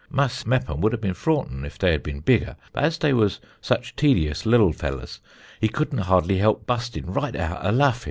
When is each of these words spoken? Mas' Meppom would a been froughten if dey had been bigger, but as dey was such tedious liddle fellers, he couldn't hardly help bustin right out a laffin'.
Mas' 0.09 0.45
Meppom 0.47 0.79
would 0.81 0.95
a 0.95 0.97
been 0.97 1.13
froughten 1.13 1.63
if 1.63 1.77
dey 1.77 1.91
had 1.91 2.01
been 2.01 2.21
bigger, 2.21 2.55
but 2.73 2.83
as 2.83 2.97
dey 2.97 3.13
was 3.13 3.39
such 3.61 3.95
tedious 3.95 4.47
liddle 4.47 4.73
fellers, 4.73 5.19
he 5.59 5.67
couldn't 5.67 5.99
hardly 5.99 6.37
help 6.39 6.65
bustin 6.65 7.05
right 7.13 7.35
out 7.35 7.63
a 7.63 7.71
laffin'. 7.71 7.99